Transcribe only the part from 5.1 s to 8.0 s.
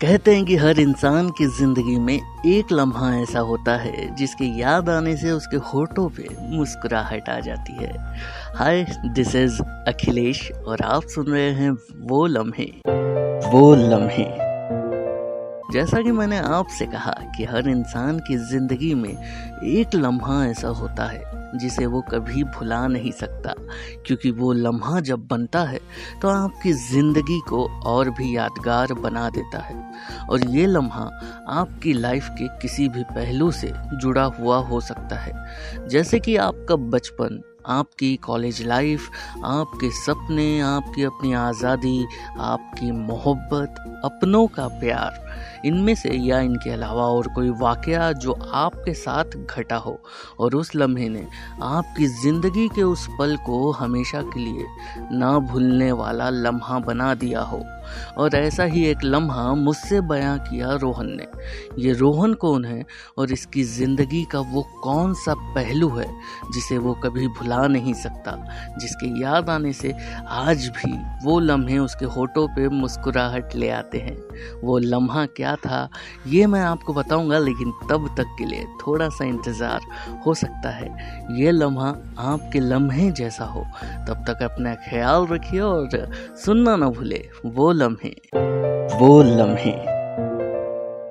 से उसके होठों पे मुस्कुराहट आ जाती है।